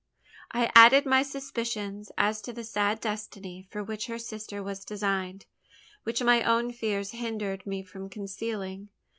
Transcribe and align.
I 0.51 0.71
added 0.73 1.05
my 1.05 1.21
suspicions 1.21 2.11
as 2.17 2.41
to 2.41 2.51
the 2.53 2.63
sad 2.63 2.99
destiny 3.01 3.67
for 3.69 3.83
which 3.83 4.07
her 4.07 4.17
sister 4.17 4.63
was 4.63 4.83
designed 4.83 5.45
which 6.05 6.23
my 6.23 6.41
own 6.41 6.71
fears 6.73 7.11
hindered 7.11 7.67
me 7.67 7.83
from 7.83 8.09
concealing. 8.09 8.89